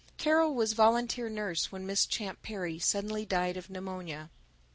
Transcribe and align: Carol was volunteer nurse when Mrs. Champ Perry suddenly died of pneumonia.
Carol 0.17 0.55
was 0.55 0.73
volunteer 0.73 1.29
nurse 1.29 1.71
when 1.71 1.85
Mrs. 1.85 2.07
Champ 2.09 2.41
Perry 2.41 2.79
suddenly 2.79 3.23
died 3.23 3.55
of 3.55 3.69
pneumonia. 3.69 4.31